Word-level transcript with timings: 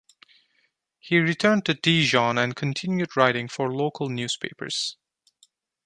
He 0.97 1.19
returned 1.19 1.63
to 1.65 1.75
Dijon 1.75 2.39
and 2.39 2.55
continued 2.55 3.15
writing 3.15 3.47
for 3.47 3.71
local 3.71 4.09
newspapers. 4.09 4.97